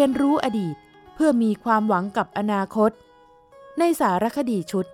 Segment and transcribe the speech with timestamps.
[0.00, 0.76] รียนรู้อดีต
[1.14, 2.90] เพื่อมีความหวังกับอนาคต
[3.78, 4.86] ในสารคดีชุด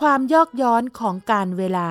[0.00, 1.90] ความยอกย้อนของการเวลา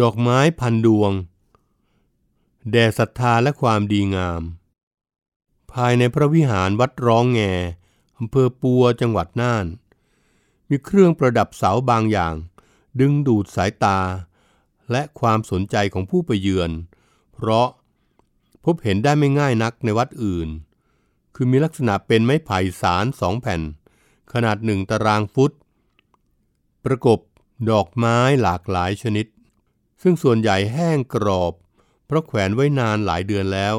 [0.00, 1.12] ดอกไม้พันดวง
[2.70, 4.42] แด่ศรัทธาและความดีงาม
[5.72, 7.40] ภายในพระวิหารวัดร้องแง
[8.20, 9.66] อำเภอปัวจังหวัดน่าน
[10.68, 12.34] มีเครื่องประดับเสาบางอย่าง
[13.00, 13.98] ดึงดูดสายตา
[14.90, 16.70] และความสนใจของผู้ไปเยือน
[17.34, 17.68] เพราะ
[18.64, 20.48] พบเห็นได้ไม่ง่ายนักในวัดอื่น
[21.34, 23.60] คือมีลักษณะเป็นไม้ไผ่สารสองแผ่น
[24.32, 25.52] ขนาดหนึ่งตารางฟุต
[26.84, 27.18] ประกบ
[27.70, 29.26] ดอกไม้หลากหลายชนิด
[30.02, 31.54] ซึ่งส่วนใหญ่แห้งกรอบ
[32.06, 33.76] เพราะแขวนไว้นานหลายเดือนแล้ว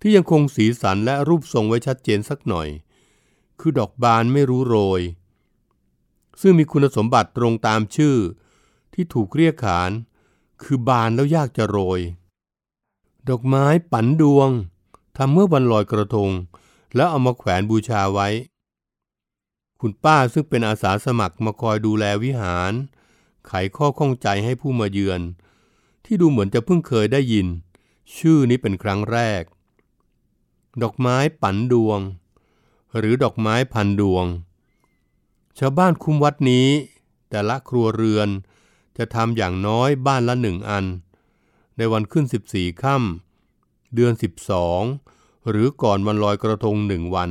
[0.00, 2.68] ที่ยังคงสีสันและรูปทรงไว้ชัดเจนสักหน่อย
[3.60, 5.02] คือดอกบานไม่รู้โรย
[6.40, 8.16] ซึ่งมีคุณสมบัติตรงตามชื่อ
[8.94, 9.90] ที่ถูกเรียกขาน
[10.62, 12.00] คือบานแล้วยากจะโรย
[13.28, 14.50] ดอกไม้ปันดวง
[15.16, 16.30] ทำเมื่อวันลอยกระทง
[16.94, 18.28] แล้วเอามาแขวนบูชาไว้
[19.80, 22.72] คุณป้าซึ่งเป็นอาสาสมัครมาคอยดูแลวิหาร
[23.46, 25.20] ไขข้อข้องใจให้ผู้มาเยือน
[26.04, 27.46] ที่ดูเหมือนจะเพิ่งเคยได้ยิน
[28.16, 29.42] ชื่อนี้เป็นครั้งแรก
[30.82, 32.00] ดอกไม้ปันดวง
[32.96, 34.26] หรือดอกไม้พันดวง
[35.58, 36.68] ชาวบ้านคุมวัดนี้
[37.30, 38.28] แต่ละครัวเรือน
[38.98, 40.84] จะทำอย่างน้อยบ้านละหนึ่งอัน
[41.76, 44.12] ในวันขึ้น 14ค่ำเดือน
[44.80, 47.30] 12 หรือก่อนวันลอยกระทงหนึ่งวัน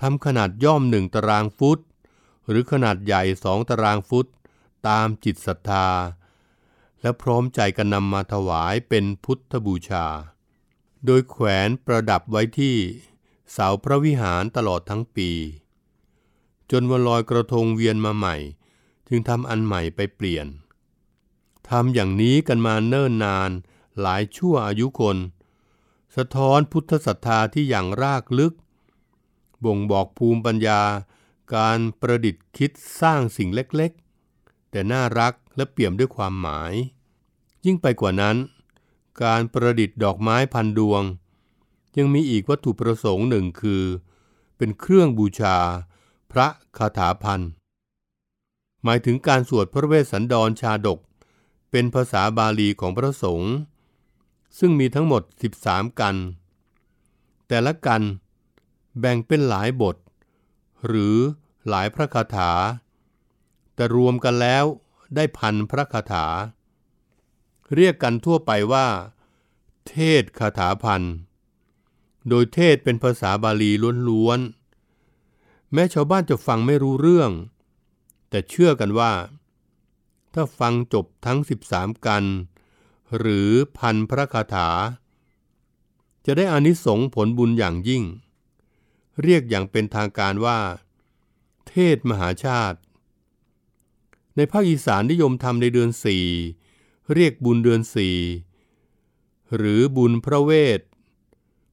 [0.00, 1.78] ทำขนาดย่อมหนึ่งตารางฟุต
[2.48, 4.26] หรือขนาดใหญ่สองตารางฟุต
[4.88, 5.88] ตามจิตศรัทธา
[7.00, 10.06] และพร้อมใจกันนำมาถวายเป็นพุทธบูชา
[11.04, 12.76] โดยแขวนประดับไว้ที่
[13.52, 15.30] เสาพระวิหารตลอดทั้งปี
[16.70, 18.36] จนวันลอยกระทงเวียนมาใหม่
[19.08, 20.46] จึงทำอันใหม่ไปเปลี่ยน
[21.68, 23.50] ทำอย่างนี้กันมาเนิ่นนาน
[24.00, 25.16] หลายชั่วอายุคน
[26.16, 28.54] สะท้อนพุทธศรัทธาที่อย่างรากลึก
[29.64, 30.82] บ่งบอกภูมิปัญญา
[31.54, 36.72] การประดิษฐ์คิดสร้างสิ่งเล็กๆ แต่น่ารักและเปี่ยมด้วยความหมาย
[37.64, 38.36] ยิ่งไปกว่านั้น
[39.22, 41.02] การประดิษฐ์ดอกไม้พันดวง
[41.98, 43.82] ยังมีอีกวัตถุประสงค์หนึ่งคือ
[44.56, 45.56] เป็นเครื่องบูชา
[46.32, 46.46] พระ
[46.78, 47.50] คาถาพันธ์
[48.84, 50.98] หมายถึงการสวดพระเวสสันดรชาดก
[51.70, 53.52] เป็นภาษาบาลีของพระสงฆ์
[54.58, 55.22] ซึ่งมีทั้งหมด
[55.60, 56.16] 13 กัน
[57.48, 58.02] แต่ละกัน
[59.00, 59.96] แบ่งเป็นหลายบท
[60.86, 61.16] หรือ
[61.68, 62.50] หลายพระคาถา
[63.74, 64.64] แต่รวมกันแล้ว
[65.14, 66.26] ได้พันพระคาถา
[67.74, 68.86] เรียกกันทั่วไปว่า
[69.88, 71.14] เทศคาถาพันธ์
[72.28, 73.70] โดยเทศเป็นภาษาบาลี
[74.08, 77.30] ล้วนๆ แม้ชาวบ้านจะฟังไม่รู้เรื่อง
[78.30, 79.12] แต่เชื่อกันว่า
[80.34, 81.38] ถ้าฟังจบทั้ง
[81.70, 82.24] 13 กัน
[83.18, 84.68] หรือพันพระคาถา
[86.26, 88.04] จะได้อานิสงส์ผลบุญอย่างยิ่ง
[89.22, 90.60] เรียกอย่างเป็นทางการว่า
[91.68, 92.78] เทศมหาชาติ
[94.36, 96.26] ในภาคอีสานนิยมทำในเดือนสี่
[97.14, 98.16] เรียกบุญเดือนสี่
[99.56, 100.80] หรือบุญพระเวท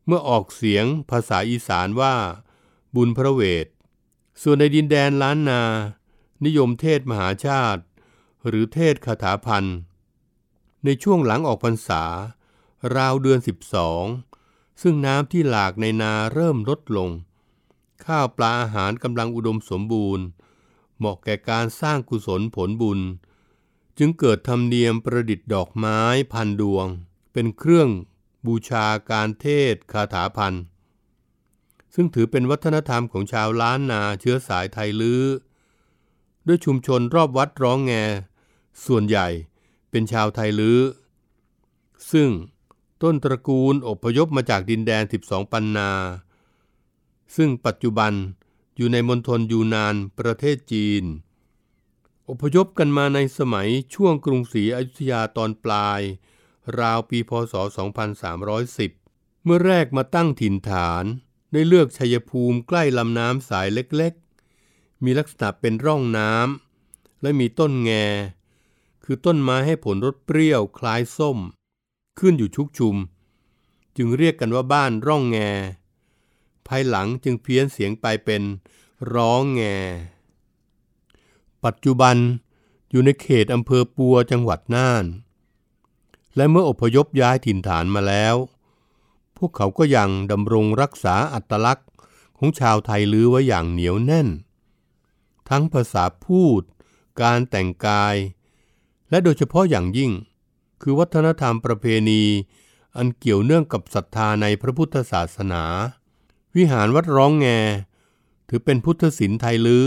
[0.08, 2.16] เมื่อออกเสียงภาษาอีสานว่า
[2.96, 3.68] บุญพระเวท
[4.42, 5.62] ส่วนในดินแดนล้านนา
[6.46, 7.84] นิยมเทศมหาชาติ
[8.48, 9.78] หรือเทศคาถาพันธ์
[10.86, 12.04] ในช่วงหลังออกพรรษา
[12.96, 13.40] ราวเดือน
[14.10, 17.10] 12 ซึ่งน้ำที่หลากในนาเริ่มลดลง
[18.06, 20.26] ข้าวปลาอาหารกำลังอุดมสมบูรณ์
[20.98, 23.00] เหมาะแก่การสร้างกุศลผลบุญ
[23.98, 26.00] จึงเกิดธรรมเนียมประดิษฐ์ดอกไม้
[26.34, 26.86] พันดวง
[27.34, 27.90] เป็นเครื่อง
[28.48, 30.64] บูชาการเทศคาถาพันธ์
[31.94, 35.24] ซึ่งถือเป็นวัฒนธรรมของชาวล้านนาเชื้อสายไทยลื้อ
[36.48, 37.92] ด้วยชุมชนรอบวัดร้องแง
[38.86, 39.28] ส่วนใหญ่
[39.90, 40.80] เป็นชาวไทยลื้อ
[42.12, 42.30] ซึ่ง
[43.04, 45.92] ต้นตระกูลอพยพมาจากดินแดน 12 ปันนา
[47.36, 48.14] ซึ่งปัจจุบัน
[48.78, 51.04] อยู่ในมณฑลยูนานประเทศจีน
[52.30, 56.02] อพยพกันมาในสมัยช่วงกรุงศรีอยุธยาตอนปลาย
[56.80, 57.54] ราวปีพศ
[58.30, 61.04] 2310 เมื่อแรกมาตั้งถิ่นฐาน
[61.54, 67.92] ได้เลือกชัยภูมิใกล้ลำน้ำสายเล็กๆ มีลักษณะเป็นร่องน้ำและมีต้นแง
[69.04, 71.38] คือต้นไม้ให้ผลรสเปรี้ยวคล้ายส้ม
[72.20, 72.96] ขึ้นอยู่ชุกชุม
[73.98, 75.38] จึงเรียกกันว่าบ้านร่องแง
[76.68, 78.42] ภายหลังจึงเพี้ยนเสียงไปเป็น
[79.14, 79.62] ร้องแง
[81.66, 82.16] ปัจจุบัน
[82.92, 85.06] อยู่ในเขตอำเภอปัวจังหวัดน่าน
[86.38, 88.36] และเมื่ออพยพย้ายถิ่นฐานมาแล้ว
[89.38, 91.88] พวกเขาก็ยังดำรงรักษาอัตลักษณ์
[92.38, 94.28] ของชาวไทยลื้อไว้อย่างเหนียวแน่น
[95.50, 96.62] ทั้งภาษาพูด
[97.22, 98.16] การแต่งกาย
[99.10, 100.12] และโดยเฉพาะอย่างยิ่ง
[100.82, 102.24] คือวัฒนธรรมประเพณี
[102.98, 105.64] อันเกี่ยวเนื่องกับศรัทธาในพระพุทธศาสนา
[106.56, 107.48] วิหารวัดร้องแง
[108.50, 109.86] ถือเป็นพุทธศิลป์ไทยลื้อ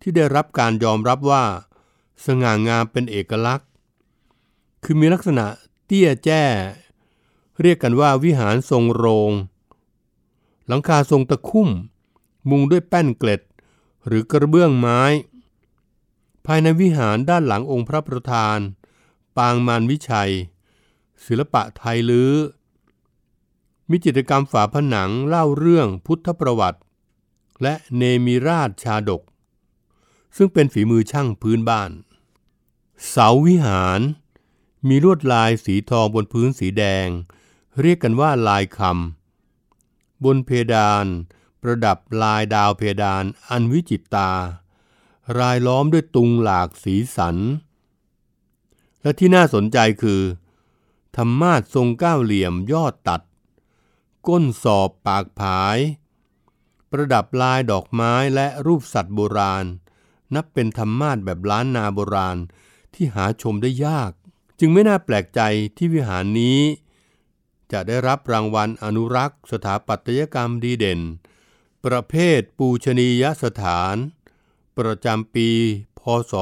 [0.00, 1.44] ที่ได้รับการยอมรับว่า
[2.26, 3.68] สง่างามเป็นเอกลักษณ์
[4.84, 5.46] คือมีลักษณะ
[5.86, 6.44] เตี้ยแจ้
[7.60, 9.32] เรียกกันว่าวิหารทรงโรง
[10.66, 11.68] หลังคาทรงตะคุ่ม
[12.50, 13.42] มุงด้วยแป้นเกล็ด
[14.06, 15.00] หรือกระเบื้องไม้
[16.46, 18.58] ภายในวิหารด้านหลังองค์พระประธาน
[19.36, 20.32] ปางมารวิชัย
[21.26, 22.32] ศิลปะไทยลื้อ
[23.88, 26.80] มีจิตรกรรมฝาผนังเล่าเรื่องพุทธประวัติ
[27.62, 29.22] และเนมิราชชาดก
[30.36, 31.90] ซึ่งเป็นฝีมือช่างพื้นบ้าน
[33.08, 34.00] เสาวิหาร
[34.88, 37.08] มีลวดลายสีทองบนพื้นสีแดง
[37.80, 41.06] เรียกกันว่าลายคำบนเพดาน
[41.62, 44.30] ประดับลายดาวเพดานอันวิจิตตา
[45.38, 47.36] รายล้อมด้วยตุงหลากสีสัน
[49.02, 50.22] และที่น่าสนใจคือ
[51.16, 53.22] ธรรมาสทรงก้าวเหลี่ยมยอดตัด
[54.28, 55.78] ก้นสอบปากผาย
[56.90, 59.64] ประดับลายดอกไม้และรูปสัตว์โบราณ
[60.34, 62.38] นับเป็นธรรมาสแบบล้านนาโบราณ
[62.94, 64.12] ที่หาชมได้ยาก
[64.58, 65.40] จึงไม่น่าแปลกใจ
[65.76, 66.60] ที่วิหารนี้
[67.72, 71.00] จะได้รับรางวัลอนุรักษ์ สถาปัตยกรรมดีเด่น
[71.84, 73.96] ประเภทปูชนียสถาน
[74.78, 75.48] ประจำปี
[76.00, 76.32] พศ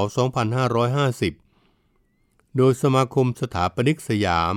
[1.38, 4.54] 2550 โดยสมาคมสถาปนิกสยาม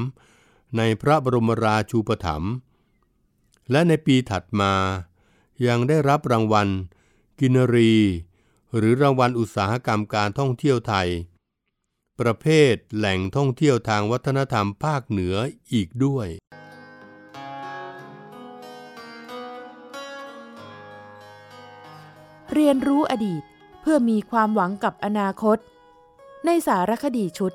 [0.78, 2.54] ในพระบรมราชูปถัมภ์
[3.72, 4.74] และในปีถัดมา
[5.68, 6.68] ยังได้รับรางวัล
[7.40, 7.94] กินรี
[8.76, 11.10] หรือรางวัลอุตสาหกรรมการท่องเที่ยวไทย
[12.20, 15.36] ประเภทแหล่งท่องเที่ยวทางวัฒนธรรมภาคเหนือ
[15.74, 16.28] อีกด้วย
[22.54, 23.44] เรียนรู้อดีต
[23.82, 25.58] เพื่อมีความหวังกับอนาคต
[26.46, 27.54] ในสารคดีชุด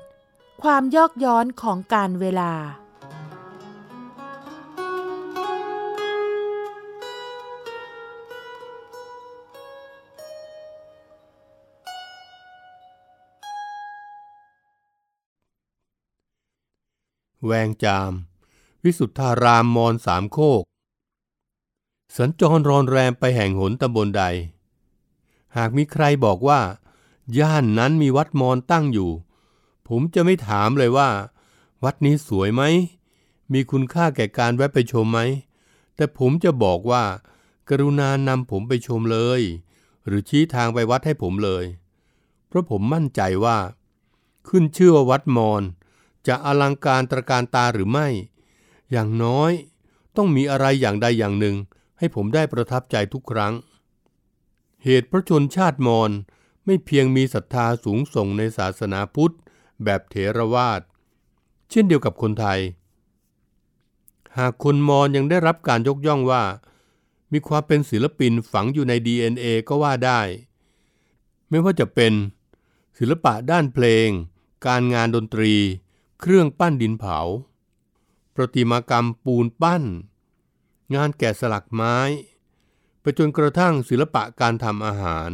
[0.63, 2.53] ความยอกย้อนของการเวลา
[17.45, 18.11] แวงจาม
[18.83, 20.63] วิสุทธารามมอนสามโคก
[22.17, 24.23] สัญจรรอนแรมไปแห่งหนตำบลใด
[25.57, 26.61] หากมีใครบอกว่า
[27.39, 29.11] ย่านนั้นมีวัดมอนตั้งอยู่
[29.87, 31.09] ผมจะไม่ถามเลยว่า
[31.83, 32.63] วัดนี้สวยไหม
[33.53, 35.19] มีคุณค่าแก่การแวะไปชมไหม
[35.95, 37.03] แต่ผมจะบอกว่า
[37.69, 39.41] กรุณานำผมไปชมเลย
[40.05, 41.65] หรือชี้ทางไปวัดให้ผมเลย
[42.47, 43.57] เพราะผมมั่นใจว่า
[44.47, 45.63] ขึ้นชื่อว่าวัดมอน
[46.27, 48.07] จะอลังการตระการตาหรือไม่
[48.91, 49.51] อย่างน้อย
[50.15, 51.55] ต้องมีอะไรอย่างใดอย่างหนึ่ง
[51.97, 53.53] ให้ผมได้ประทับใจทุกครั้ง
[54.83, 56.11] เหตุพระชนชาติมอญ
[56.65, 59.35] ไม่เพียงมีศรัทธาสูงส่งในศาสนาพุทธ
[59.83, 60.81] แบบเถรวาท
[61.69, 62.59] เช่นเดียวกับคนไทย
[64.37, 66.43] หากคนมอญยังได้รับการยกย่องว่า
[67.31, 70.21] มีความเป็นศิลปินฝังอยู่ใน DNA ก็ว่าได้
[71.49, 72.13] ไม่ว่าจะเป็น
[72.97, 74.07] ศิลปะด้านเพลง
[74.67, 75.53] การงานดนตรี
[76.23, 77.19] เครื่องปั้นดินเผา
[78.35, 79.83] ประติมากรรมปูนปั้น
[80.95, 81.97] งานแกะสลักไม้
[83.01, 85.29] ไปจนกระทั่งศิลปะการทำอาหาร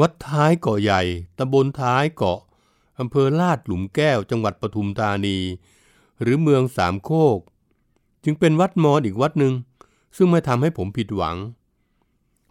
[0.00, 1.02] วัดท้ายเกาะใหญ่
[1.38, 2.40] ตำบลท้ายเกาะ
[2.98, 5.38] อำเภอลาดหลุมแก้วจังหวัดปทุมธานี
[6.20, 7.38] หรือเมืองสามโคก
[8.24, 9.54] จึงเป็นวัดมอญอีกวัดหนึ่ง
[10.16, 11.36] ซึ่งไม่ทำให้ผมผิดหวัง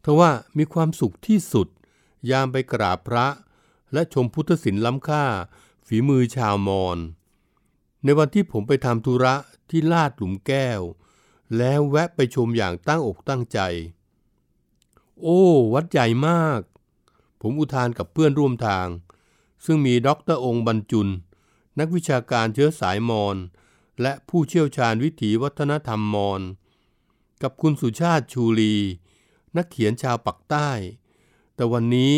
[0.04, 1.68] ทว่ามีความสุขที่สุด
[2.32, 3.28] ยามไปกราบพระ
[3.94, 5.26] และชมพุทธศิลป์ล้ำค่า
[5.88, 6.98] ฝีมือชาวมอญ
[8.04, 9.36] ในวันที่ผมไปทำธุระ
[9.70, 10.82] ที่ลาดหลุมแก้ว
[11.58, 13.60] แล้วแวะไปชมอย่างตั้งอกตั้งใจ
[15.22, 16.62] โอ้ วัดใหญ่มาก
[17.42, 18.88] ผมอุทานกับเพื่อนร่วมทาง
[19.66, 21.08] ซึ่งมีด็อกเตอร์องค์บรรจุล
[21.80, 23.36] นักวิชาการเชื้อสายมอญ
[24.02, 26.42] และผู้เชี่ยวชาญวิถีวัฒนธรรมมอญ
[27.42, 28.76] กับคุณสุชาติชูลี
[29.58, 30.70] นักเขียนชาวปักใต้
[31.56, 32.14] แต่วันนี้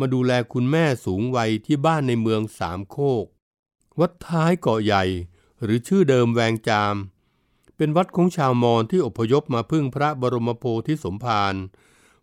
[0.00, 3.24] มาดูแลคุณแม่สูงวัยที่บ้านในเมืองสามโคก
[4.00, 5.04] วัดท้ายเกาะใหญ่
[5.62, 6.96] หรือชื่อเดิมแวงจาม
[7.76, 11.54] เป็นวัดของชาวมอญที่อพยพมาพึ่งพระบรมโพธิสมภาร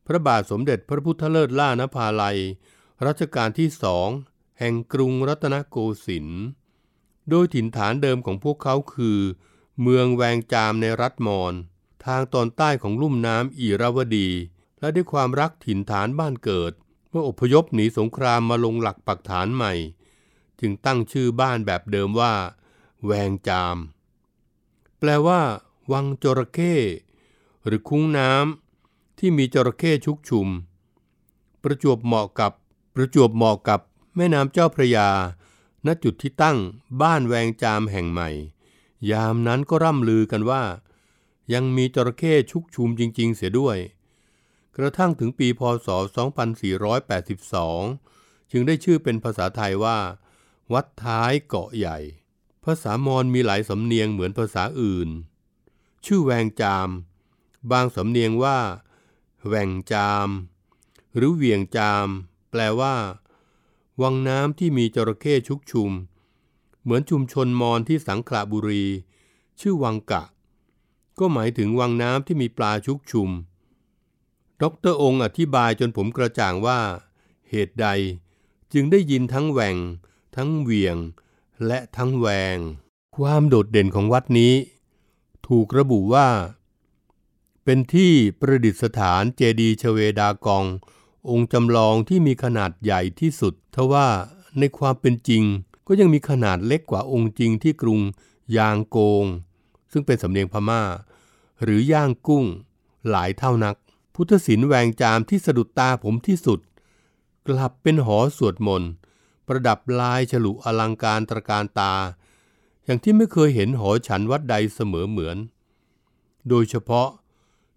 [0.05, 2.39] พระบาทสมเด็จพระพุทธเลิศล่านภาลัย
[3.05, 4.07] รัชกาลที่สอง
[4.59, 6.43] แห่งกรุงรัตนโกสินทร์
[7.29, 9.19] โดยถิ่นฐานเดิมของพวกเขาคือ
[9.81, 11.53] เมืองแวงจามในรัฐมอญ
[12.05, 14.29] ทางตอนใต้ของลุ่มน้ำอีราวดี
[14.79, 16.73] และด้วยความรักถิ่นฐานบ้านเกิด
[17.11, 19.73] เมื่ออพยพหนีสงครามมาลงหลักปักฐานใหม่
[20.59, 22.33] จึงตั้งชื่อบ้านแบบเดิมว่า
[23.05, 23.77] แวงจาม
[24.99, 25.41] แปลว่า
[25.91, 26.75] วังจระเข้
[27.65, 30.47] หรือคุ้งน้ำที่มีจระเข้ชุกชุม
[31.63, 32.51] ประจวบเหมาะกับ
[32.95, 33.79] ประจวบเหมาะกับ
[34.15, 35.09] แม่น้ำเจ้าพระยา
[35.85, 36.57] ณจุดที่ตั้ง
[37.01, 38.29] บ้านแวงจามแห่งใหม่
[39.11, 40.63] ยามนั้นก็ร่ำลือกันว่า
[41.53, 43.77] ยังมีจระเข้ชุกชุมจริง ๆ เสียด้วย
[44.77, 45.87] กระทั่งถึงปีพศ
[47.59, 49.97] 2482 จึงได้ชื่อเป็นภาษาไทยว่า
[50.73, 51.97] วัดท้ายเกาะใหญ่
[52.65, 55.09] ภาษามอญมีหลายสำเนียงเหมือนภาษาอื่น
[56.05, 56.89] ชื่อแวงจาม
[57.71, 58.59] บางสำเนียงว่า
[59.47, 60.29] แหวงจาม
[61.15, 62.07] หรือเวียงจาม
[62.51, 62.95] แปลว่า
[64.01, 65.91] วังน้ำที่มีจระเข้ชุกชุม
[66.83, 68.85] เหมือนชุมชนมอญที่สังขละบุรี
[69.59, 70.23] ชื่อวังกะ
[71.19, 73.29] ก็หมายถึงวังน้ำที่มีปลาชุกชุม
[74.61, 76.79] ดรองค์อธิบายจนผมกระจ่างว่า
[77.49, 77.87] เหตุใด
[78.73, 79.75] จึงได้ยินทั้งแหว่ง
[80.35, 80.97] ทั้งเวียง
[81.67, 82.57] และทั้งแวง
[83.17, 84.53] ความโดดเด่นของวัดนี้
[85.47, 86.27] ถูกระบุว่า
[87.63, 90.65] เป็นที่ประดิษฐานเจดีย์ชเวดากอง
[91.29, 94.07] องค์จำลองที่มีขนาดใหญ่ที่สุดทว่า
[94.59, 95.43] ในความเป็นจริง
[95.87, 98.01] ก็ยังมีขนาดเล็กกว่าองค์จริงที่กรุง
[98.57, 99.25] ยางโกง
[99.91, 100.81] ซึ่งเป็นสำเนียงพม่า
[101.61, 102.45] หรือย่างกุ้ง
[103.09, 103.75] หลายเท่านัก
[104.15, 106.59] พุทธศิลป์แหวงจามที่สะดุดตาผมที่สุด
[107.47, 108.91] กลับเป็นหอสวดมนต์
[109.47, 111.93] ประดับลายฉลุอลังการตระการตา
[112.83, 115.37] อย่างที่ไม่เคยเห็นหอฉันวัดใดเสมอเหมือน
[116.49, 117.09] โดยเฉพาะ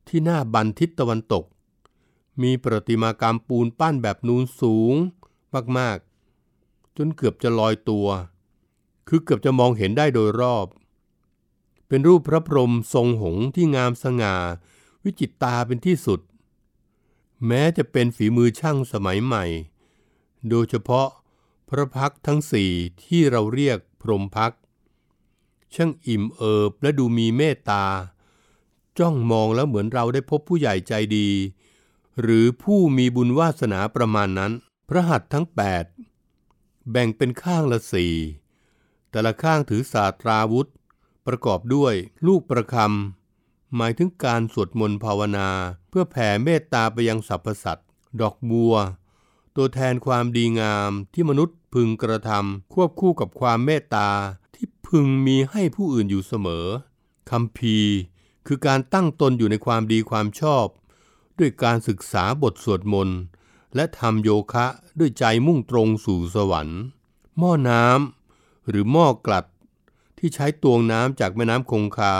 [0.08, 1.44] ที่หน้าบันทิศตะวันตก
[2.42, 4.94] มีประติมากรรมปูนปั้นแบบนูนสูง
[5.78, 8.08] มากๆ จนเกือบจะลอยตัว
[9.08, 10.66] คือเกือบจะมองเห็นได้โดยรอบ
[11.88, 14.36] เป็นรูปพระพรหมทรงหงส์ที่งามสง่า
[15.04, 16.20] วิจิตตาเป็นที่สุด
[17.46, 19.44] แม้จะเป็นฝีมือช่างสมัยใหม่
[20.48, 21.08] โดยเฉพาะ
[21.68, 22.70] พระพักทั้งสี่
[23.04, 24.52] ที่เราเรียกพรหมพัก
[25.74, 27.84] ช่างอิ่มเอิบและดูมีเมตตา
[28.98, 31.28] จ้องมองแล้วเหมือนเราได้พบผู้ใหญ่ใจดี
[32.20, 34.52] หรือผู้มีบุญวาสนาประมาณนั้น
[34.88, 35.84] พระหัตถ์ทั้งแปด
[36.90, 38.14] แบ่งเป็นข้างละสี่
[39.10, 40.68] แต่ละข้างถือศาสตราวุธ
[41.26, 41.94] ประกอบด้วย
[42.26, 43.23] ลูกประคำ
[43.76, 45.48] หมายถึงการสวดมนต์ภาวนา
[45.88, 47.88] เพื่อแผ่เมตตาไปยังสรรพสัตว์
[48.20, 48.74] ดอกบัว
[49.56, 54.08] ตัวแทนความดีงามที่มนุษย์พึงกระทำควบคู่กับความเมตตา
[54.54, 56.66] ที่พึงมีให้ผู้อื่นอยู่เสมอ
[57.30, 57.78] คำพี
[58.46, 60.66] คือการตั้งตนอยู่ในความดีความชอบ
[61.38, 63.18] ด้วยการศึกษาบทสวดมนต์
[63.74, 64.66] และทำโยคะ
[64.98, 66.80] ด้วยใจมุ่งตรงสู่สวรรค์
[67.38, 69.46] หม้อน้ำหรือหม้อกลัด
[70.18, 72.14] ที่ใช้ตวงน้ำจากแม่น้ำคงคา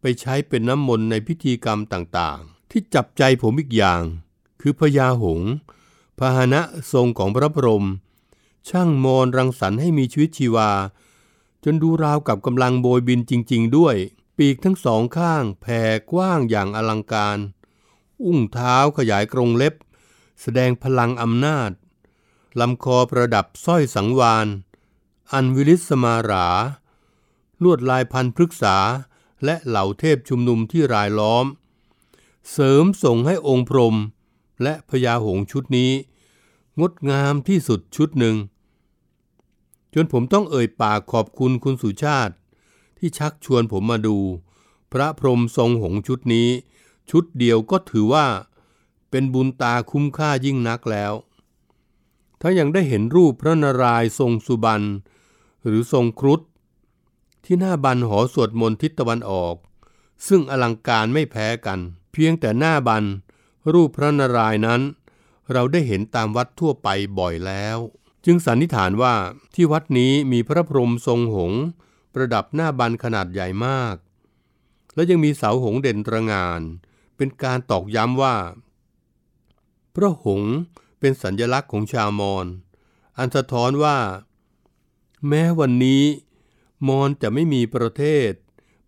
[0.00, 4.02] ไปใช้เป็นน้ำมนต์ในพิธีกรรมต่างๆ ที่จับใจผมอีกอย่าง
[4.60, 5.50] คือพญาหงส์
[6.18, 6.60] พาหนะ
[6.92, 7.84] ทรงของพระพรหม
[8.68, 10.70] ช่างมอนรังสรรค์ให้มีชีวิตชีวา
[11.64, 13.96] จนดูราวกับกำลังโบยบินจริง ๆ ด้วย
[14.36, 17.38] ปีกทั้งสองข้างแผ่กว้างอย่างอลังการ
[18.24, 19.74] อุ้งเท้าขยายกรงเล็บ
[20.40, 21.70] แสดงพลังอำนาจ
[22.60, 24.46] ลำคอประดับสร้อยสังวาน
[25.32, 26.46] อันวิลิสมารา
[27.62, 28.76] ลวดลายพันพฤกษา
[29.44, 31.46] และเหล่าเทพชุมนุมที่รายล้อม
[32.52, 33.96] เสริมส่งให้องค์พรม
[34.62, 35.92] และพญาหงส์ชุดนี้
[36.80, 38.36] งดงามที่สุดชุดหนึ่ง
[39.94, 42.34] จนผมต้องเอ่ยปากขอบคุณคุณสุชาติ
[42.98, 44.18] ที่ชักชวนผมมาดู
[44.92, 46.48] พระพรมทรงหงส์ชุดนี้
[47.10, 48.26] ชุดเดียวก็ถือว่า
[49.10, 51.12] เป็นบุญตาคุ้มค่ายิ่งนักแล้ว
[52.40, 54.86] ถ้ายังได้เห็นรูปพระนารายณ์ทรงสุบรรณ
[55.64, 56.40] หรือทรงครุฑ
[57.50, 59.56] ที่หน้าบันหอสวดมนต์ทิศตะวันออก
[60.28, 61.78] ซึ่งอลังการไม่แพ้กัน
[62.12, 63.04] เพียงแต่หน้าบัน
[63.72, 64.80] รูปพระนารายณ์นั้น
[65.52, 66.88] เราได้เห็นตามวัดทั่วไป
[67.18, 67.78] บ่อยแล้ว
[68.24, 69.14] จึงสันนิษฐานว่า
[69.54, 71.62] ที่วัดนี้มีพระพรหมทรงหงส์
[72.12, 73.96] ประดับหน้าบันขนาดใหญ่มาก
[74.94, 76.60] และยังมีเสาหงส์เด่นตระงาน
[77.16, 78.36] เป็นการตอกย้ำว่า
[79.94, 80.54] พระหงส์
[81.00, 82.46] เป็นสัญลักษณ์ของชาวมอญ
[83.18, 83.98] อันสะท้อนว่า
[85.28, 86.02] แม้วันนี้
[86.88, 88.32] มอญจะไม่มีประเทศ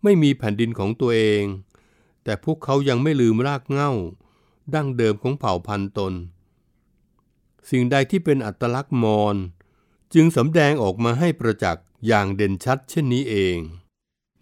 [0.03, 1.43] ไม่มีแผ่นดินของตัวเอง
[2.23, 3.91] แต่พวกเขายังไม่ลืมรากเหง้า
[4.73, 6.13] ดั้งเดิมของเผ่าพันธุ์ตน
[7.69, 9.35] สิ่งใดที่เป็นอัตลักษณ์มอญ
[10.13, 13.57] จึงสำแดงออกมาให้ประจักษ์อย่างเด่นชัดเช่นนี้เอง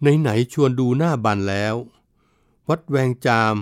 [0.00, 1.74] ไหนๆชวนดูหน้าบันแล้ว
[2.68, 3.56] วัดแวงจาม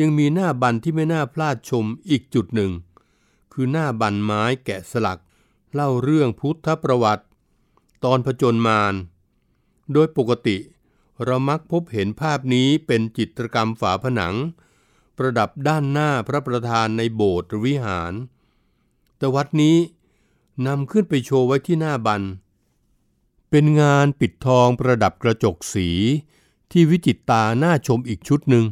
[0.00, 2.72] ยังมีหน้าบันที่ไม่น่าพลาดชมอีกจุดหนึ่ง
[3.52, 5.20] คือหน้าบันไม้แกะสลัก
[5.74, 7.24] เล่าเรื่องพุทธประวัติ
[8.04, 8.94] ตอนผจญมาร
[9.94, 10.56] โดยปกติ
[11.24, 14.34] เรามักพบเห็นภาพนี้เป็นจิตรกรรมฝาผนัง
[15.16, 18.12] ประดับด้านหน้าพระประธานในโบสถ์วิหาร
[19.16, 19.76] แต่วัดนี้
[20.66, 22.22] นำขึ้นไปโชว์ไว้ที่หน้าบัน
[23.50, 25.88] เป็นงานปิดทองประดับกระจกสี
[26.70, 28.64] ที่วิจิตตาหน่าชมอีกชุดหนึ่ง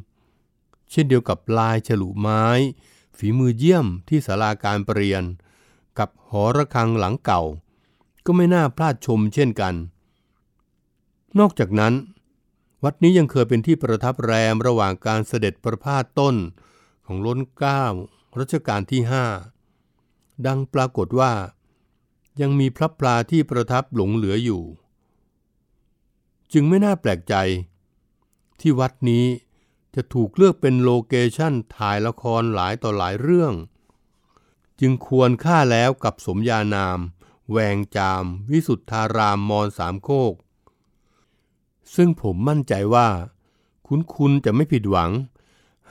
[0.91, 2.45] เช่นเดียวกับลายฉลุไม้
[3.17, 5.23] ฝีมือเยี่ยมที่ศาลาการประเรียน
[5.99, 7.43] กับหอระฆังหลังเก่า
[8.25, 9.75] ก็ไม่น่าพลาดชมเช่นกัน
[11.39, 11.95] นอกจากนั้น
[12.85, 16.37] วัดนี้ยังเคยเป็นที่ประทับแรมระหว่างการเสด็จประพาสต้น
[17.07, 17.85] ของล้นเก้า
[18.39, 19.25] รัชกาลที่ห้า
[20.47, 21.33] ดังปรากฏว่า
[22.41, 24.63] ยังมีพระปลาที่ประทับหลงเหลืออยู่
[26.53, 27.35] จึงไม่น่าแปลกใจ
[28.61, 29.27] ที่วัดนี้
[29.95, 33.55] จะถูกเลือกเป็นโลเคชั่นถ่ายละครหลายต่อหลายเรื่อง
[34.81, 36.99] จึงควรค่าแล้วกับสมญานาม
[37.51, 40.35] แวงจาม วิสุทธารามมอนสามโคก
[41.95, 43.09] ซึ่งผมมั่นใจว่า
[43.87, 45.11] คุณคุณจะไม่ผิดหวัง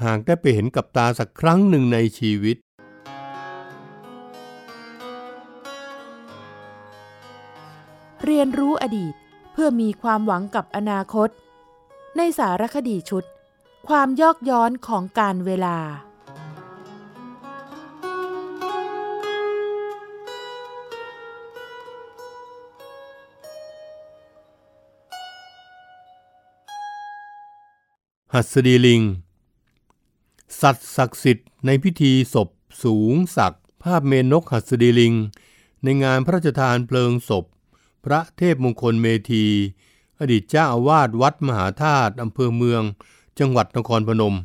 [0.04, 2.58] หากได้ไปเห็นกับตาสักครั้งหนึ่งในชีวิต
[8.26, 9.14] เรียนรู้อดีต
[9.52, 11.30] เพื่อมีความหวังกับอนาคต
[12.18, 13.24] ในสารคดีชุด
[13.88, 15.78] ความยอกย้อนของการเวลา
[28.36, 29.02] หัสดีลิง
[30.62, 32.50] สัตว์ศักดิ์สิทธิ์ในพิธีศพ
[32.84, 35.14] สูงศักดิ์ภาพเมนนกหัสดีลิง
[35.84, 37.46] ในงานพระราชทานเพลิงศพ
[38.06, 39.46] พระเทพมงคลเมธี
[40.20, 42.84] อดีตเจ้าอาวาสวัดมหาธาตุอำเภอเมือง
[43.40, 44.36] จังหวัดนครพนม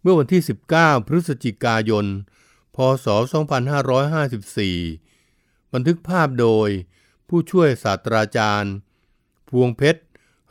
[0.00, 0.42] เมื่อวันที่
[0.74, 2.06] 19 พฤศจิกายน
[2.76, 3.06] พศ
[4.34, 6.68] 2554 บันทึกภาพโดย
[7.28, 8.72] ผู้ช่วยศาสตราจารย์
[9.48, 10.00] พวงเพชร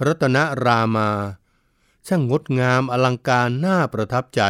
[0.06, 1.10] รัตนรามา
[2.08, 4.42] ช่างงดงามอลังการน่าประทับใจ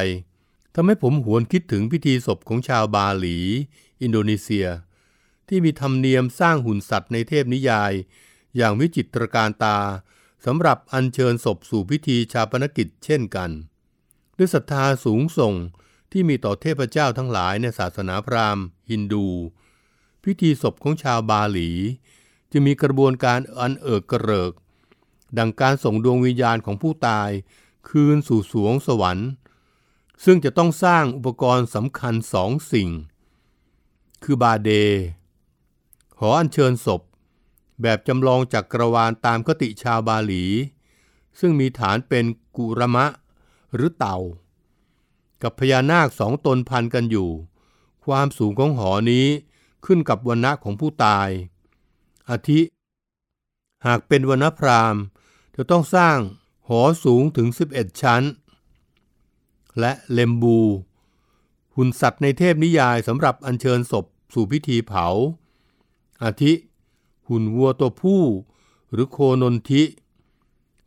[0.75, 3.37] ทำให้ผมหวนคิดถึงพิธีศพของชาวบาหลี
[4.01, 4.67] อินโดนีเซีย
[5.47, 7.93] ที่มีธรรมเนียมสร้างหุ่นสัตว์ในเทพนิยาย
[8.57, 9.79] อย่างวิจิตรการตา
[10.45, 13.49] สำหรับอัญเชิญศพสู่พิธีชาปนกิจเช่นกัน
[14.37, 15.55] ด้วยศรัทธาสูงส่ง
[16.11, 19.27] ที่มีต่อเทพเจ้าทั้งหลายในศาสนาพราหมณ์ฮินดู
[20.23, 21.69] พิธีศพของชาวบาหลี
[22.51, 24.53] จะมีกระบวนการอันเอิกกระเริก
[25.37, 27.29] ดังการส่งดวงวิญญาณของผู้ตาย
[27.89, 29.29] คืนสู่สวงสวรรค์
[30.23, 32.89] ซึ่งจะต้องสร้างอุปกรณ์สำคัญสองสิ่ง
[34.23, 34.69] คือบาเด
[36.19, 37.01] หออัญเชิญศพ
[37.81, 40.43] แบบจำลองจากกรวาลตามคติชาวบาหลี
[41.39, 42.25] ซึ่งมีฐานเป็น
[42.57, 43.05] กุรมะ
[43.75, 44.17] หรือเต่า
[45.41, 47.29] กับพญานาคสองตนพันกันอยู่
[48.05, 49.27] ความสูงของหอนี้
[49.85, 51.29] ขึ้นกับวันณะของผู้ตาย
[52.29, 52.61] อาทิ
[53.85, 55.01] หากเป็นวันณพราหมณ์
[55.55, 56.17] จะต้องสร้าง
[56.67, 58.23] หอสูงถึง 11 ชั้น
[59.79, 60.59] และเลมบู
[61.75, 65.07] หุ่นสัตว์ในเทพนิยายสำหรับอัญเชิญศพสู่พิธีเผา
[66.23, 66.53] อาทิ
[67.29, 68.23] หุ่นวัวตัวผู้
[68.91, 69.83] หรือโคนนทิ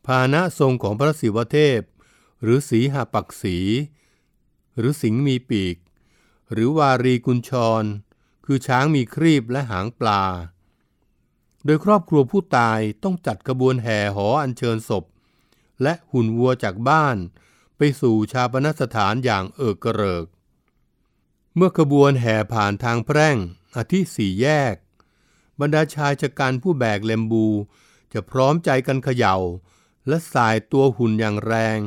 [0.05, 1.81] พาหนะทรงของพระศิวเทพ
[2.43, 3.57] หรือสีหปักษี
[4.77, 5.77] หรือสิงมีปีก
[6.51, 7.51] หรือวารีกุญช
[7.81, 7.83] ร
[8.45, 10.23] คือช้างมีครีบและหางปลา
[11.65, 15.03] โดยครอบครัวผู้ตายต้องจัดกระบวนแห่หออัญเชิญศพ
[15.83, 17.17] และหุ่นวัวจากบ้าน
[17.77, 20.25] ไปสู่ชาปนสถานอย่างเอิกกระเริก
[21.55, 23.37] เมื่อขบวนแห่ผ่านทางแพร่ง
[23.75, 24.75] อาทิสี่แยก
[25.59, 27.47] บรรดาชายชะกันผู้แบกเลมบู
[28.13, 29.35] จะพร้อมใจกันเขย่า
[30.07, 31.79] และสายตัวหุ่นอย่างแรง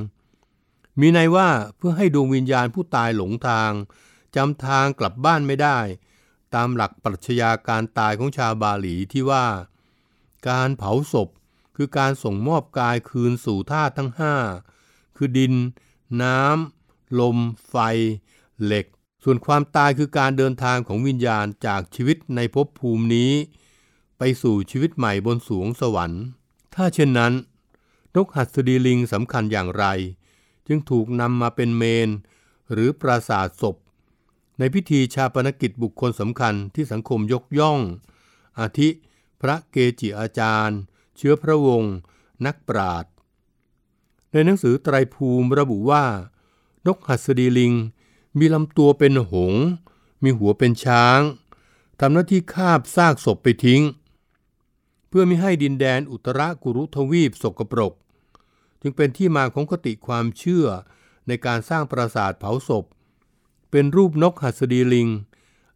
[1.00, 3.72] มีในว่าเพื่อให้ดวงวิญญาณผู้ตายหลงทาง
[4.36, 5.78] จำทางกลับบ้านไม่ได้
[6.54, 9.46] ตามหลักปรัชญาการตายของชาวบาหลีที่ว่า
[10.48, 11.28] การเผาศพ
[11.76, 14.34] คือการส่งมอบกายคืนสู่ธาตุทั้งห้า
[15.16, 15.54] คือดิน
[16.22, 17.36] น้ำ ลม
[17.68, 17.76] ไฟ
[18.64, 18.86] เหล็ก
[19.24, 23.32] ส่วนความตายคือการเดินทางของวิญญาณจากชีวิตในภพภูมินี้
[24.18, 26.24] ไปสู่ชีวิตใหม่บนสวงสวรรค์
[26.74, 27.32] ถ้าเช่นนั้น
[28.14, 29.84] นกหัสดีลิงสำคัญอย่างไร
[30.66, 32.08] จึงถูกนำมาเป็นเมน
[32.72, 33.76] หรือปราสาทศพ
[34.60, 37.78] ในพิธีชาปนกิจบุคคลสำคัญที่สังคมยกย่อง
[38.60, 38.88] อาทิ
[39.40, 40.78] พระเกจิอาจารย์
[41.16, 41.94] เชื้อพระวงศ์
[42.46, 43.12] นักปราชญ์
[44.32, 46.04] ในหนังสือไตรภูมิระบุว่า
[46.86, 47.74] นกหัสดีลิง
[48.38, 49.54] มีลำตัวเป็นหง
[50.22, 51.20] มีหัวเป็นช้าง
[52.00, 53.82] ทำหน้าที่คาบซากศพไปทิ้ง
[55.08, 57.92] เพื่อไม่ให้ดินแดนอุตรากุรุทวีปสกปรก
[58.80, 60.66] จึงเป็นที่มาของคติความเชื่อ
[61.26, 62.84] ในการสร้างปราสาทเผาศพ
[63.70, 65.08] เป็นรูปนกหัสดีลิง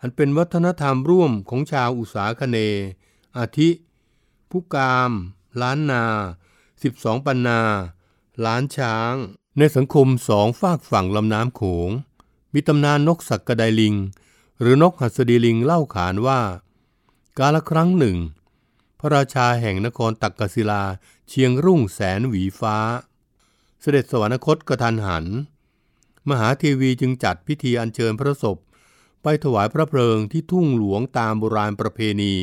[0.00, 2.59] อันเป็นวัฒนธรรมร่วมของชาวอุษาคเน
[3.38, 3.68] อาทิ
[4.50, 5.12] ผู้กาม
[5.61, 6.04] ล้านนา
[6.64, 7.61] 12 ปันนา
[8.44, 9.14] ล้านช้าง
[9.59, 11.90] ในสังคมสองฝากฝั่งลำน้ำโขง
[12.52, 13.94] มีตำนานนกสักกระไดลิง
[14.61, 16.40] หรือนกหัสดีลิงเล่าขานว่า
[17.38, 18.16] กาลครั้งหนึ่ง
[18.98, 20.83] พระราชาแห่งนครตักกศิลา
[21.28, 22.76] เชียงรุ่งแสนหวีฟ้า
[23.80, 25.24] เสด็จสวรรคตกระทันหัน
[26.28, 28.58] มหาเทวีจึงจัดพิธีอัญเชิญพระศพ
[29.22, 32.34] ไปถวายพระเพลิงที่ทุ่งหลวงตามโบราณประเพณี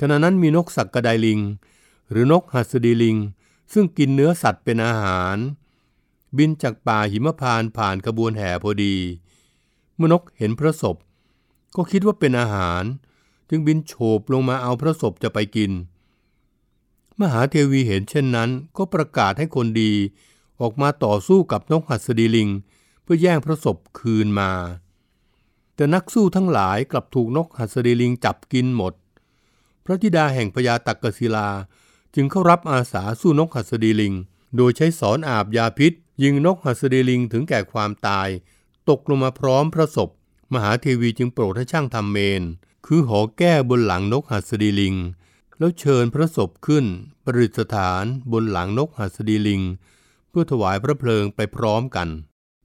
[0.00, 1.40] ขณะนั้นมีนกสักกระไดลิง
[2.10, 3.16] หรือนกหัสดีลิง
[3.72, 5.36] ซึ่งกินเนื้อสัตว์เป็นอาหาร
[6.36, 8.96] บินจากป่าหิมพานผ่านขบวนแห่พอดี
[9.94, 10.96] เมื่อนกเห็นพระศพ
[11.76, 12.82] ก็คิดว่าเป็นอาหาร
[13.48, 15.70] จึงบินโฉบลงมาเอาพระศพจะไปกิน
[17.20, 19.92] มหาเทวีเห็นเช่นนั้นก็ประกาศให้คนดี
[20.60, 22.48] ออกมาต่อสู้กับนกหัสดีลิง
[23.02, 24.52] เพื่อแย่งพระศพคืนมา
[25.74, 28.94] แต่นักสู้ทั้งหลายกลับถูกนกหัสดีลิงจับกินหมด
[29.84, 31.48] พระธิดาแห่งพญาตักกศิลา
[32.14, 34.14] จึงเข้ารับอาสาสู้นกหัสดีลิง
[34.56, 35.92] โดยใช้สอนอาบยาพิษ
[36.22, 38.28] ยิงนกหัสดีลิงถึงแก่ความตาย
[38.88, 40.10] ตกลงมาพร้อมพระศพ
[40.52, 42.42] มหาเทวีจึงโปรดให้ช่างทำเมน
[42.86, 44.94] คือหอแก้บนหลังนกหัสดีลิง
[45.58, 46.84] แล้วเชิญพระศพขึ้น
[47.24, 49.62] ประดิษฐานบนหลังนกหัสดีลิง
[50.40, 52.08] พื่อถวายพระเพลิงไปพร้อมกัน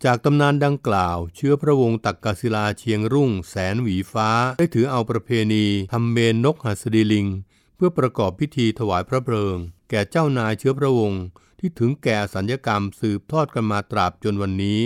[0.06, 7.28] จากตำนานดังกล่าว เชื้อพระวงศ์ตักกศิลาเชียงรุ่ง แสนหวีฟ้า ได้ถือเอาประเพณีทำเมนนกหัสดีลิง
[7.76, 9.56] เพื่อประกอบพิธีถวายพระเพลิง
[9.90, 11.22] แก่เจ้านายเชื้อพระวงศ์
[11.60, 14.82] ที่ถึงแก่สัญญกรรมสืบทอดกันมาตราบจนวันนี้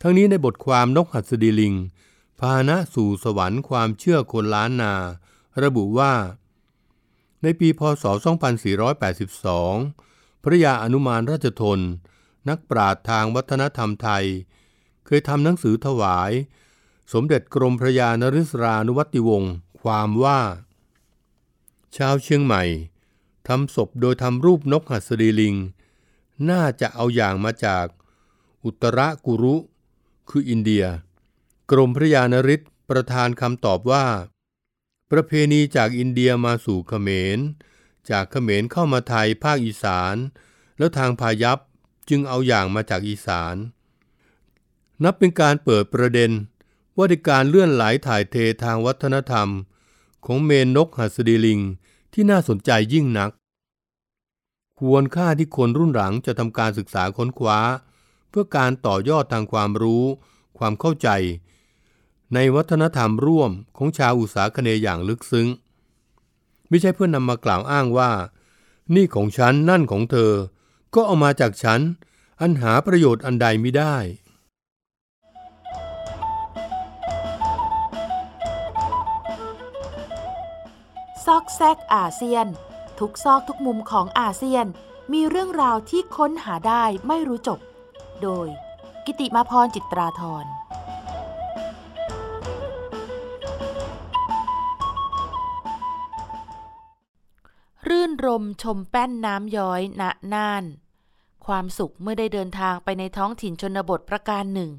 [0.00, 1.74] ทั้งนี้ในบทความนกหัสดีลิง
[2.40, 4.94] พาหนะสู่สวรรค์ความเชื่อคนล้านนา
[5.62, 6.12] ระบุว่า
[7.42, 8.14] ในปีพศ 2482
[10.44, 11.80] พระยาอนุมานราชทน
[12.48, 14.24] นักปราชญ์ทางวัฒนธรรมไทย
[15.06, 16.32] เคยทำหนังสือถวาย
[17.12, 20.40] สมเด็จกรมพระยานริศรานุวัติวงศ์ความว่า
[21.96, 22.62] ชาวเชียงใหม่
[23.48, 25.54] ทำศพโดยทำรูปนกหัสดีลิง
[26.50, 27.86] น่าจะเอาอย่างมาจาก
[28.64, 29.56] อุตรกุรุ
[30.30, 30.84] คืออินเดีย
[31.70, 34.06] กรมพระยานริศประธานคำตอบว่า
[35.10, 37.38] ประเพณีจากอินเดียมาสู่เขมร
[38.10, 40.16] จากเขมรเข้ามาไทยภาคอีสาน
[40.78, 41.58] แล้วทางพายัพ
[42.08, 43.56] จึงเอาอย่างมาจากอีสาน
[45.04, 46.30] นับเป็นการเปิดประเด็น
[46.96, 49.48] ว่าในการเลื่อนไหลถ่ายเททางวัฒนธรรม
[50.26, 51.60] ของเมนนกหัสดีลิง
[52.12, 53.30] ที่น่าสนใจยิ่งนัก
[54.80, 57.58] ควรค่าที่คนรุ่นหลังจะทำการศึกษาค้นคว้า
[58.30, 60.04] เพื่อการต่อยอดทางความรู้
[60.58, 61.08] ความเข้าใจ
[62.34, 65.48] ในวัฒนธรรมร่วมของชาวอุตสาคเนยอย่างลึกซึ้ง
[66.74, 68.10] ไม่ใช่เพื่อนนำมากล่าวอ้างว่า
[68.94, 70.32] นี่ของฉันนั่นของเธอ
[70.94, 71.80] ก็เอามาจากฉัน
[72.40, 73.96] อันหาประโยชน์อันใดไม่ได้
[81.24, 82.46] ซอกแซกอาเซียน
[82.98, 84.66] ทุกซอกทุกมุมของอาเซียน
[85.12, 87.58] มีเรื่องราวที่ค้นหาได้ไม่รู้จบ
[88.22, 88.48] โดย
[89.04, 90.44] กิติมาพรจิตราธร
[98.26, 100.02] รมชมแป้นน้ำย้อยณ
[100.34, 100.64] น่าน
[101.46, 104.70] ความสุขเมื่อได้เดินทางไปในท้องถิ่นชนบทประการหนึ่ง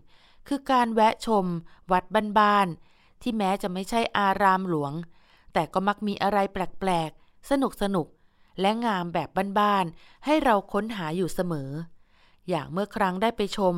[0.48, 1.46] คือการแวะชม
[1.92, 2.04] วัด
[2.40, 4.94] บ้านๆที่แม้จะไม่ใช่อารามหลวง
[5.54, 8.08] แต่ก็มักมีอะไรแปลกๆ สนุกสนุก
[8.62, 9.30] และงามแบบ
[9.60, 11.72] บ้านๆ ให้เราค้นหาอยู่เสมอ
[12.50, 13.76] อย่างเมื่อครั้งได้ไปชม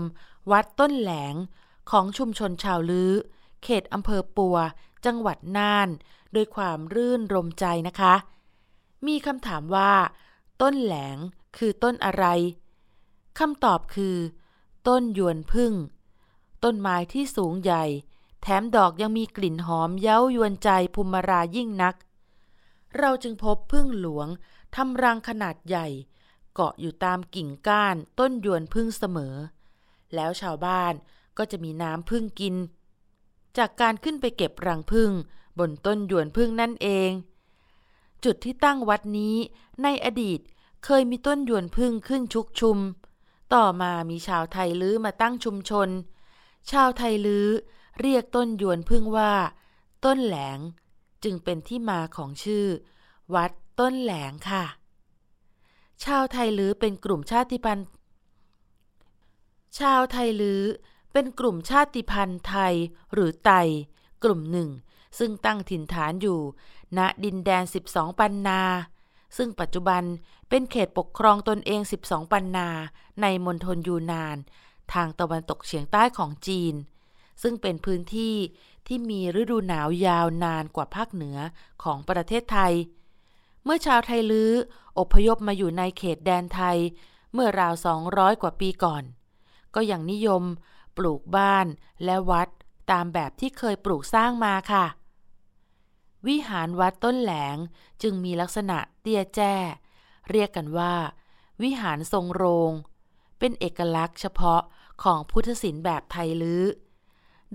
[0.52, 1.34] วัดต้นแหลง
[1.92, 3.12] ของชุมชนชาวลื้อ
[3.64, 4.58] เขตอำเภอปัว
[5.06, 5.90] จังหวัดน่าน
[6.36, 8.14] ด้วยความรื่นรมใจนะคะ
[9.06, 9.94] มีคำถามว่า
[10.62, 11.18] ต้นแหลง
[11.58, 12.26] คือต้นอะไร
[13.40, 14.18] คำตอบคือ
[14.88, 15.74] ต้นยวนพึ่ง
[16.64, 17.86] ต้นไม้ที่สูงใหญ่
[18.42, 21.96] แถมดอกยังมีกลิ่นหอมเย้ายวนใจภูมิรายิ่งนัก
[22.98, 24.28] เราจึงพบพึ่งหลวง
[24.76, 25.88] ทำรังขนาดใหญ่
[26.54, 29.36] เกาะอยู่ตามกิ่งก้านต้นยวนพึ่งเสมอ
[30.16, 30.94] แล้วชาวบ้าน
[31.38, 32.56] ก็จะมีน้ำพึ่งกิน
[33.58, 35.12] จากการขึ้นไปเก็บรังพึ่ง
[35.60, 37.10] บนต้นยวนพึ่งนั่นเอง
[38.24, 39.36] จุดที่ตั้งวัดนี้
[39.84, 40.40] ในอดีต
[40.86, 42.78] เคยมีต้นยวนพึ่งขึ้นชุกชุม
[43.54, 45.90] ต่อมามีชาวไทยลื้อมาตั้งชุมชน
[46.72, 47.48] ชาวไทยลื้อ
[48.02, 49.34] เรียกต้นยวนพึ่งว่า
[50.06, 50.60] ต้นแหลง
[51.24, 52.66] จึงเป็นที่มาของชื่อ
[53.34, 54.66] วัดต้นแหลงค่ะ
[56.04, 57.88] ชาวไทยลื้อเป็นกลุ่มชาติพันธุ์
[59.80, 60.64] ชาวไทยลื้อ
[61.14, 62.74] เป็นกลุ่มชาติพันธุ์ไทย
[63.14, 63.52] หรือไต
[64.24, 64.70] กลุ่มหนึ่ง
[65.20, 66.40] ซึ่งตั้งถิ่นฐานอยู่
[66.98, 68.62] ณดินแดน 12 ปันนา
[69.38, 70.04] ซึ่งปัจจุบัน
[70.50, 72.68] เป็นเขตปกครองตนเอง 12 ปันนา
[73.22, 74.38] ในมณฑลยูนาน
[74.94, 76.74] ทางตะวันตกเฉียงใต้ของจีน
[77.42, 78.36] ซึ่งเป็นพื้นที่
[78.88, 81.38] ที่มีฤดูหนาวยาวนานกว่าภาคเหนือ
[81.84, 82.74] ของประเทศไทย
[83.64, 84.52] เมื่อชาวไทยลื้อ
[85.00, 86.78] อพยพมาอยู่ในเขตแดนไทย
[87.34, 87.74] เมื่อราว
[88.08, 89.04] 200 กว่าปีก่อน
[89.76, 90.44] ก็ยังนิยม
[90.98, 91.68] ปลูกบ้าน
[92.04, 92.50] และวัด
[92.92, 94.86] ตามแบบที่เคยปลูกสร้างมาค่ะ
[96.28, 97.56] วิหารวัดต้นแหลง
[98.02, 99.56] จึงมีลักษณะเตี้ยแจ้
[100.30, 100.96] เรียกกันว่า
[101.62, 102.72] วิหารทรงโรง
[103.40, 104.62] เป็นเอกลักษณ์เฉพาะ
[105.04, 106.64] ของพุทธศิลป์แบบไทยลื้อ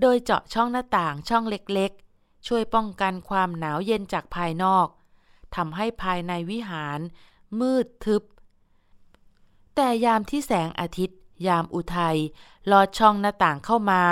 [0.01, 4.87] โดยเจาะช่องหน้าต่างช่องเล็กๆ ช่วยป้องกันความหนาวเย็นจากภายนอก
[5.55, 6.99] ทำให้ภายในวิหาร
[7.59, 8.23] มืดทึบ
[9.75, 12.17] แต่ยามที่แสงอาทิตย์ ยามอุทัย
[12.71, 14.03] ลอดช่องหน้าต่างเข้ามา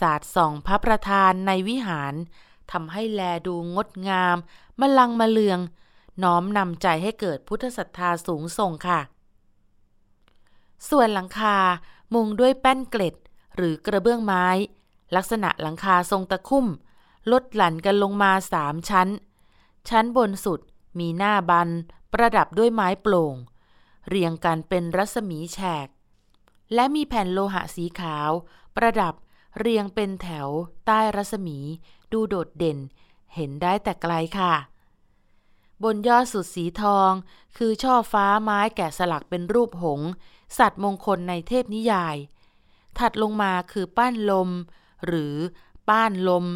[0.00, 2.14] สาดส่องพระประธานในวิหาร
[2.72, 4.36] ทำให้แลดูงดงาม
[4.80, 5.60] มลังมาเลือง
[6.22, 9.00] น้อมนำใจให้เกิดพุทธศรัทธาสูงส่งค่ะ
[10.90, 11.56] ส่วนหลังคา
[12.14, 13.14] มุงด้วยแป้นเกล็ด
[13.56, 14.46] หรือกระเบื้องไม้
[15.16, 16.66] ลักษณะหลังคาทรงตะคุ่ม
[17.32, 19.08] ลดหลั่นกันลงมาสามชั้น
[19.88, 20.60] ชั้นบนสุด
[20.98, 21.68] มีหน้าบัน
[22.12, 23.34] ประดับด้วยไม้โปร่ง
[24.08, 25.88] เรียงกันเป็นรัศมีแฉก
[26.74, 28.30] และมีแผ่นโลหะสีขาว
[28.76, 29.14] ประดับ
[29.58, 30.48] เรียงเป็นแถว
[30.86, 31.58] ใต้รัศมี
[32.12, 32.78] ดูโดดเด่น
[33.34, 34.54] เห็นได้แต่ไกลค่ะ
[35.82, 37.10] บนยอดสุดสีทอง
[37.56, 40.00] คือช่อฟ้าไม้แกะสลักเป็นรูปหง
[40.58, 42.16] สัตว์มงคลในเทพนิยาย
[42.98, 44.50] ถัดลงมาคือป้านลม
[45.06, 45.34] หรือ
[45.88, 46.46] ป้านลม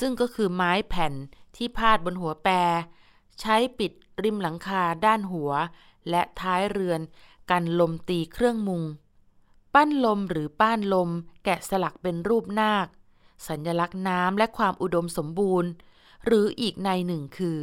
[0.00, 1.12] ซึ่งก็คือไม้แผ่น
[1.56, 2.52] ที่พาดบนหัวแปร
[3.40, 3.92] ใช้ปิด
[4.24, 5.52] ริมหลังคาด้านหัว
[6.10, 7.00] และท้ายเรือน
[7.50, 8.82] กันลมตีเครื่องมุง
[9.80, 11.10] ปั้นลมหรือป้านลม
[11.44, 12.86] แกะสลักเป็นรูปนาค
[13.48, 15.70] สัญลักษณ์น้ำและความอุดมสมบูรณ์
[16.24, 17.58] หรืออีกในหนึ่งคือ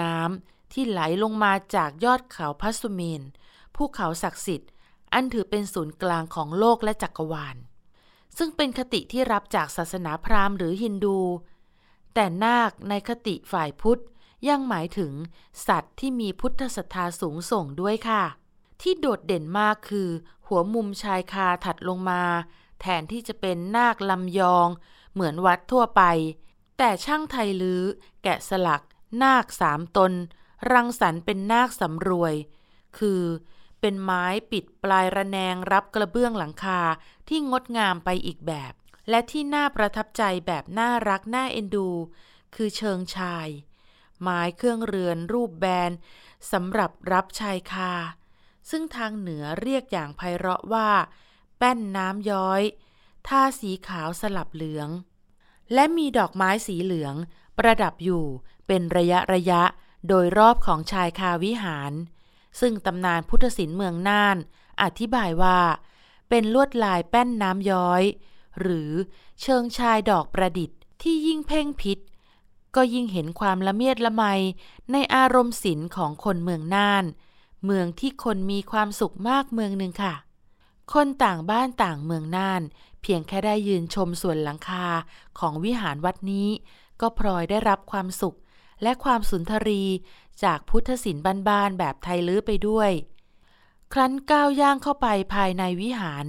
[0.00, 3.22] น้ำที่ไหลลงมาจากยอดเขาพัสุเมน
[3.74, 4.70] ภูเขาศักดิ์สิทธิ์
[5.12, 7.56] อันถือเป็นศูนย์กลางของโลกและจักรวาล
[8.36, 11.18] ซึ่งเป็นคติที่รับจากศาสนาพราหมณ์หรือฮินดู
[12.14, 14.02] แต่นาคในคติฝ่ายพุทธ
[14.48, 15.12] ยังหมายถึง
[15.66, 18.24] สัตว์ที่มีพุทธศรัทธาสูงส่งด้วยค่ะ
[18.80, 20.08] ที่โดดเด่นมากคือ
[20.50, 22.22] หัวมุมชายคาถัดลงมา
[22.80, 24.68] แทนที่จะเป็นนาคลำยอง
[25.12, 26.02] เหมือนวัดทั่วไป
[26.78, 27.82] แต่ช่างไทยลื้อ
[28.22, 28.82] แกะสลัก
[29.22, 30.12] นาคสามตน
[30.72, 32.34] รังสรรค์เป็นนาคสำรวย
[32.98, 33.22] คือ
[33.80, 36.80] เป็นไม้ปิดปลายระแนงรับกระเบื้องหลังคา
[37.28, 38.72] ที่งดงามไปอีกแบบ
[39.10, 41.88] และที่น่าประทับใจแบบน่ารักน่าเอ็นดู
[42.54, 43.48] คือเชิงชาย
[44.22, 45.90] ไม้เครื่องเรือนรูปแบน
[46.52, 47.92] สำหรับรับชายคา
[48.70, 50.88] ซึ่งทางเหนือเรียกอย่างไพเราะว่า
[51.58, 52.62] แป้นน้ำย้อย
[53.26, 54.88] ท่าสีขาวสลับเหลือง
[55.74, 57.14] และมีดอกไม้สีเหลือง
[57.58, 58.24] ประดับอยู่
[58.66, 59.62] เป็นระยะระยะ
[60.08, 61.92] โดยรอบของชายคาวิหาร
[62.60, 64.36] ซึ่งตำนานพุทธศิลป์เมืองน่าน
[64.82, 65.60] อธิบายว่า
[66.28, 68.02] เป็นลวดลายแป้นน้ำย้อย
[68.60, 68.90] หรือ
[69.42, 71.98] เชิงชายดอกประดิษฐ์ที่ยิ่งเพ่งพิษ
[72.76, 74.24] ก็ยิ่งเห็นความละเมียดละไม
[74.92, 77.04] ในอารมณ์ศิลป์ของคนเมืองน่าน
[77.64, 80.14] เมืองที่คนมีความสุขมากเมืองหนึ่งค่ะ
[80.92, 82.62] คนต่างบ้านต่างเมืองน่าน
[83.02, 84.86] เพียงแค่ได้ยืนชมส่วนหลังคา
[85.38, 86.48] ของวิหารวัดนี้
[87.00, 88.36] ก็พลอยได้รับความสุข
[88.82, 89.82] และความสุนทรี
[90.44, 92.90] จากพุทธศิลป์บ้านๆแบบไทยลื้อไปด้วย
[93.92, 96.24] ครั้นก้าวย่างเข้าไปภายในวิหาร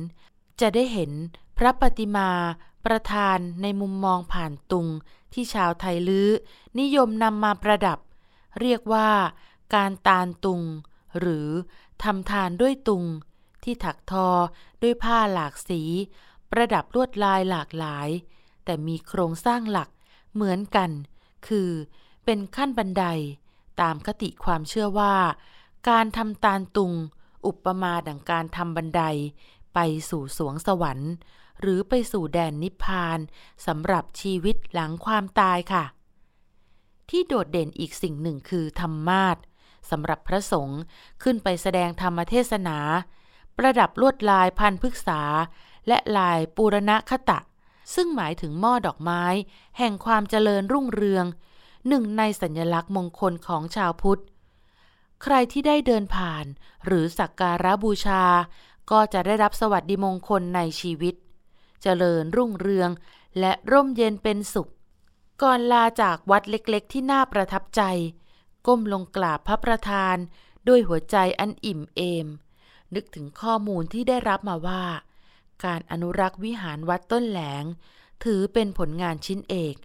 [0.61, 1.11] จะได้เห็น
[1.57, 2.29] พระปฏิมา
[2.85, 4.87] ประธานในมุมมองผ่านตุง
[5.33, 6.29] ที่ชาวไทยลื้อ
[6.79, 7.99] นิยมนำมาประดับ
[8.59, 9.09] เรียกว่า
[9.75, 10.61] การตาลตุง
[11.19, 11.49] หรือ
[12.03, 13.05] ทำทานด้วยตุง
[13.63, 14.27] ที่ถักทอ
[14.81, 15.81] ด้วยผ้าหลากสี
[16.51, 18.09] ประดับลวดลายหลากหลาย
[18.65, 19.89] แต่มีโครงสร้างหลัก
[20.33, 20.91] เหมือนกัน
[21.47, 21.69] คือ
[22.25, 23.03] เป็นขั้นบันได
[23.81, 25.15] ตามคติความเชื่อว่า
[25.89, 26.93] การทำตาลตุง
[27.45, 29.01] อุปมาดังการทำบันได
[29.73, 31.11] ไปสู่สวงสวรรค์
[31.59, 33.19] หรือไปสู่แดนนิพพาน
[33.67, 35.85] สำหรับชีวิตหลังความตายค่ะ
[37.09, 39.37] ที่โดดเด่นอีกสิ่งหนึ่งคือธรรมาส
[39.89, 40.79] สำหรับพระสงฆ์
[41.23, 42.77] ขึ้นไปแสดงธรรมเทศนา
[43.57, 45.21] ประดับลวดลายพันพฤกษา
[45.87, 47.39] และลายปูรณะคตะ
[47.95, 49.23] ซึ่งหมายถึงหม้อดอกไม้
[49.77, 51.25] แห่งความเจริญรุ่งเรือง
[51.87, 54.21] หนึ่งในสัญลักษณ์มงคลของชาวพุทธ
[55.23, 56.45] ใครที่ได้เดินผ่าน
[56.85, 58.23] หรือสักการะบูชา
[58.91, 61.15] ก็จะได้รับสวัสดิมงคลในชีวิต
[61.81, 62.89] เจริญรุ่งเรือง
[63.39, 64.69] และร่มเย็นเป็นสุข
[65.41, 67.81] ก่อนลาจากวัดเล็กๆ ที่น่าประทับใจ
[68.67, 70.15] ก้มลงกราบพระประธาน
[70.67, 72.27] ด้วยหัวใจอันอิ่มเอม
[72.95, 74.83] นึกถึงข้อมูลที่ได้รับมาว่า
[75.65, 77.63] การอนุรักษ์วิหารวัดต้นแหลง
[78.23, 79.75] ถือเป็นผลงานชิ้นเอก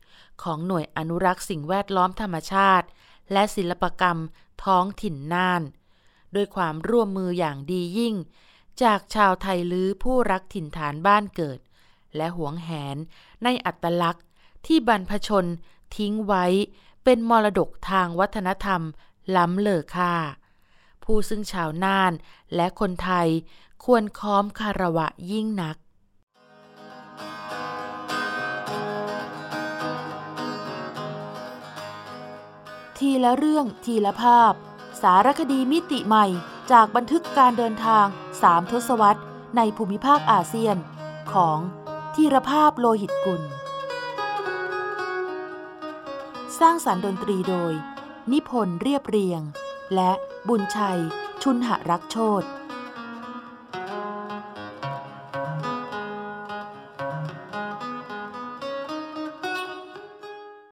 [0.42, 2.86] ของหน่วยอนุรักษ์สิ่งแวดล้อมธรรมชาติ
[3.32, 4.18] และศิลปกรรม
[4.64, 5.62] ท้องถิ่นน่าน
[6.34, 8.14] ด้วยความร่วมมืออย่างดียิ่ง
[8.82, 11.58] จากชาวไทยลื้อผู้รักถิ่นฐานบ้านเกิด
[12.16, 12.96] และหวงแหน
[13.44, 14.24] ในอัตลักษณ์
[14.66, 15.46] ที่บรรพชน
[15.96, 16.46] ทิ้งไว้
[17.08, 18.82] เป็นมรดกทางวัฒนธรรม
[19.36, 20.14] ล้ำเลอค่า
[21.04, 22.12] ผู้ซึ่งชาวน่าน
[22.54, 23.28] และคนไทย
[23.84, 25.76] ควรค้อมคารวะยิ่งนัก
[32.98, 34.52] ทีละเรื่องทีละภาพ
[35.02, 36.26] สารคดีมิติใหม่
[36.72, 38.06] จากบันทึกการเดินทาง
[38.42, 39.22] สามทศวรรษ
[39.56, 40.76] ในภูมิภาคอาเซียน
[41.32, 41.58] ของ
[42.14, 43.42] ธีรภาพโลหิตกุล
[46.60, 47.72] สร้างสารรค์ดนตรีโดย
[48.32, 49.42] นิพนธ์เรียบเรียง
[49.94, 50.12] และ
[50.48, 51.00] บุญชัย
[51.42, 52.42] ชุนหรักโชต